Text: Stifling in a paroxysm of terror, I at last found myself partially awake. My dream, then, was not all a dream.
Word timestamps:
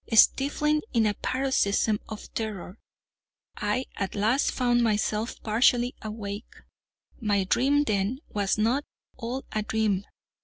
Stifling 0.11 0.81
in 0.95 1.05
a 1.05 1.13
paroxysm 1.13 1.99
of 2.09 2.33
terror, 2.33 2.79
I 3.55 3.85
at 3.97 4.15
last 4.15 4.51
found 4.51 4.81
myself 4.81 5.39
partially 5.43 5.93
awake. 6.01 6.55
My 7.19 7.43
dream, 7.43 7.83
then, 7.83 8.17
was 8.29 8.57
not 8.57 8.83
all 9.17 9.45
a 9.51 9.61
dream. 9.61 10.05